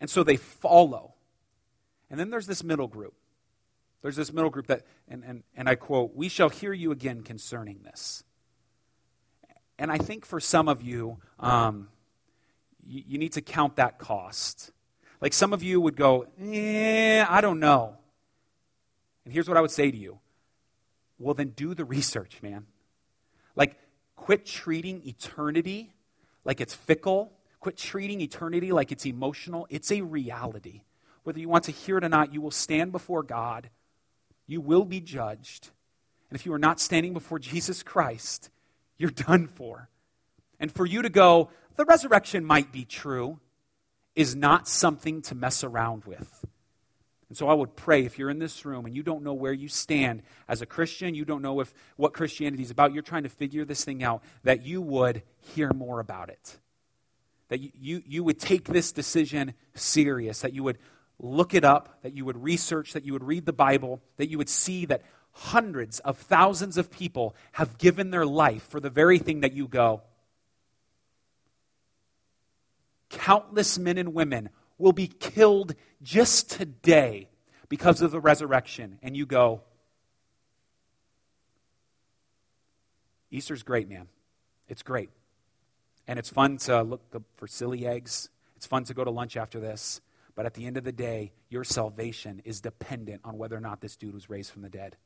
[0.00, 1.14] And so they follow.
[2.10, 3.14] And then there's this middle group.
[4.02, 7.22] There's this middle group that, and, and, and I quote, we shall hear you again
[7.22, 8.24] concerning this.
[9.80, 11.88] And I think for some of you, um,
[12.86, 14.72] you, you need to count that cost.
[15.22, 17.96] Like some of you would go, eh, I don't know.
[19.24, 20.18] And here's what I would say to you.
[21.18, 22.66] Well, then do the research, man.
[23.56, 23.78] Like,
[24.16, 25.94] Quit treating eternity
[26.44, 27.32] like it's fickle.
[27.58, 29.66] Quit treating eternity like it's emotional.
[29.70, 30.82] It's a reality.
[31.22, 33.70] Whether you want to hear it or not, you will stand before God.
[34.46, 35.70] You will be judged.
[36.28, 38.50] And if you are not standing before Jesus Christ,
[39.00, 39.88] you're done for.
[40.60, 43.40] And for you to go, the resurrection might be true,
[44.14, 46.44] is not something to mess around with.
[47.30, 49.52] And so I would pray if you're in this room and you don't know where
[49.52, 53.22] you stand as a Christian, you don't know if what Christianity is about, you're trying
[53.22, 55.22] to figure this thing out, that you would
[55.54, 56.58] hear more about it.
[57.48, 60.78] That you, you, you would take this decision serious, that you would
[61.18, 64.36] look it up, that you would research, that you would read the Bible, that you
[64.36, 65.02] would see that
[65.32, 69.68] hundreds of thousands of people have given their life for the very thing that you
[69.68, 70.02] go.
[73.08, 77.28] Countless men and women will be killed just today
[77.68, 78.98] because of the resurrection.
[79.02, 79.62] And you go,
[83.30, 84.08] Easter's great, man.
[84.68, 85.10] It's great.
[86.06, 87.02] And it's fun to look
[87.36, 88.28] for silly eggs.
[88.56, 90.00] It's fun to go to lunch after this.
[90.34, 93.80] But at the end of the day, your salvation is dependent on whether or not
[93.80, 94.96] this dude was raised from the dead.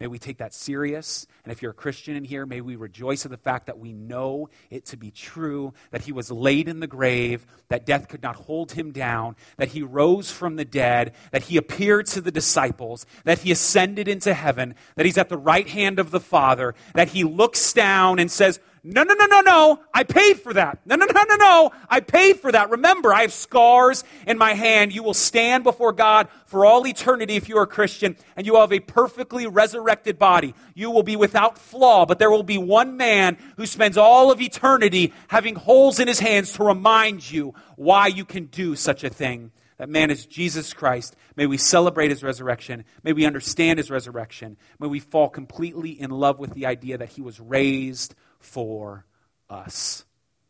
[0.00, 1.26] May we take that serious.
[1.44, 3.92] And if you're a Christian in here, may we rejoice at the fact that we
[3.92, 8.22] know it to be true, that he was laid in the grave, that death could
[8.22, 12.30] not hold him down, that he rose from the dead, that he appeared to the
[12.30, 16.74] disciples, that he ascended into heaven, that he's at the right hand of the Father,
[16.94, 19.80] that he looks down and says, no, no, no, no, no.
[19.92, 20.78] I paid for that.
[20.86, 21.72] No, no, no, no, no.
[21.88, 22.70] I paid for that.
[22.70, 24.94] Remember, I have scars in my hand.
[24.94, 28.56] You will stand before God for all eternity if you are a Christian, and you
[28.56, 30.54] have a perfectly resurrected body.
[30.74, 34.40] You will be without flaw, but there will be one man who spends all of
[34.40, 39.10] eternity having holes in his hands to remind you why you can do such a
[39.10, 39.52] thing.
[39.80, 41.16] That man is Jesus Christ.
[41.36, 42.84] May we celebrate his resurrection.
[43.02, 44.58] May we understand his resurrection.
[44.78, 49.06] May we fall completely in love with the idea that he was raised for
[49.48, 50.04] us.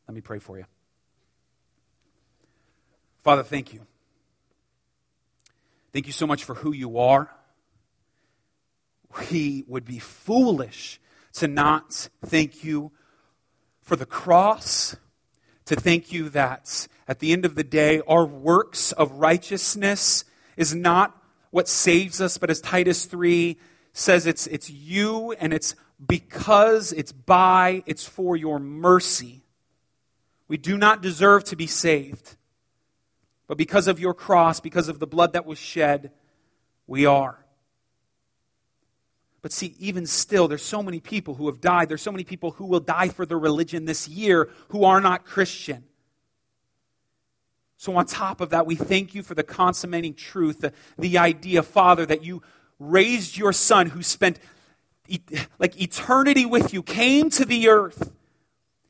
[0.09, 0.64] Let me pray for you.
[3.22, 3.87] Father, thank you.
[5.93, 7.31] Thank you so much for who you are.
[9.31, 11.01] We would be foolish
[11.35, 12.91] to not thank you
[13.81, 14.97] for the cross,
[15.66, 20.25] to thank you that at the end of the day, our works of righteousness
[20.57, 23.59] is not what saves us, but as Titus 3
[23.93, 25.75] says, it's, it's you and it's
[26.07, 29.43] because it's by, it's for your mercy.
[30.47, 32.37] We do not deserve to be saved.
[33.49, 36.13] But because of your cross, because of the blood that was shed,
[36.87, 37.45] we are.
[39.43, 41.89] But see, even still, there's so many people who have died.
[41.89, 45.25] There's so many people who will die for their religion this year who are not
[45.25, 45.87] Christian.
[47.81, 51.62] So, on top of that, we thank you for the consummating truth, the, the idea,
[51.62, 52.43] Father, that you
[52.78, 54.39] raised your Son who spent
[55.59, 58.12] like eternity with you, came to the earth,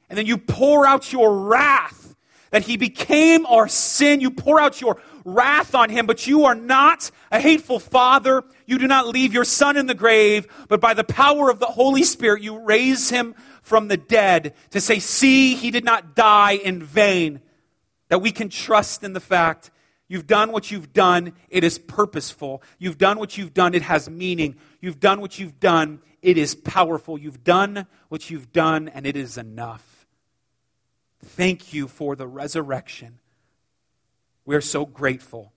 [0.09, 2.17] and then you pour out your wrath,
[2.51, 4.21] that he became our sin.
[4.21, 8.43] You pour out your wrath on him, but you are not a hateful father.
[8.67, 11.67] You do not leave your son in the grave, but by the power of the
[11.67, 16.55] Holy Spirit, you raise him from the dead to say, See, he did not die
[16.55, 17.41] in vain.
[18.11, 19.71] That we can trust in the fact
[20.11, 21.35] You've done what you've done.
[21.49, 22.65] It is purposeful.
[22.81, 23.75] You've done what you've done.
[23.75, 24.57] It has meaning.
[24.81, 26.01] You've done what you've done.
[26.21, 27.17] It is powerful.
[27.17, 30.09] You've done what you've done, and it is enough.
[31.25, 33.21] Thank you for the resurrection.
[34.45, 35.53] We are so grateful.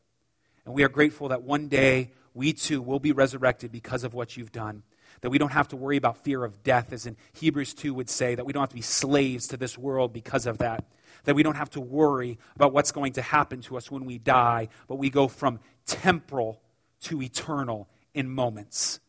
[0.66, 4.38] And we are grateful that one day we too will be resurrected because of what
[4.38, 4.84] you've done.
[5.22, 8.10] That we don't have to worry about fear of death, as in Hebrews 2 would
[8.10, 10.86] say, that we don't have to be slaves to this world because of that
[11.24, 14.18] that we don't have to worry about what's going to happen to us when we
[14.18, 16.62] die, but we go from temporal
[17.02, 19.00] to eternal in moments.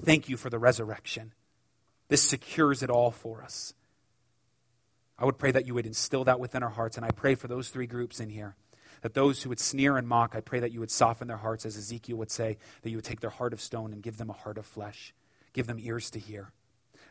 [0.00, 1.32] Thank you for the resurrection.
[2.08, 3.74] This secures it all for us.
[5.18, 7.48] I would pray that you would instill that within our hearts, and I pray for
[7.48, 8.56] those three groups in here.
[9.02, 11.66] That those who would sneer and mock, I pray that you would soften their hearts,
[11.66, 14.30] as Ezekiel would say, that you would take their heart of stone and give them
[14.30, 15.14] a heart of flesh,
[15.52, 16.52] give them ears to hear.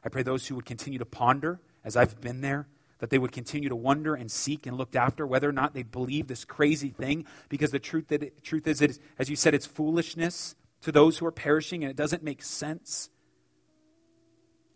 [0.04, 2.68] I pray those who would continue to ponder, as I've been there,
[3.04, 5.84] that they would continue to wonder and seek and look after whether or not they
[5.84, 9.54] believe this crazy thing because the truth, that it, truth is, it, as you said,
[9.54, 13.10] it's foolishness to those who are perishing and it doesn't make sense.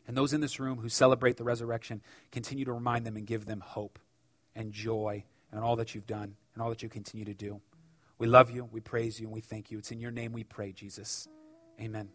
[0.05, 3.45] And those in this room who celebrate the resurrection, continue to remind them and give
[3.45, 3.97] them hope
[4.53, 5.23] and joy
[5.53, 7.61] and all that you've done and all that you continue to do.
[8.17, 9.77] We love you, we praise you, and we thank you.
[9.77, 11.29] It's in your name we pray, Jesus.
[11.79, 12.09] Amen.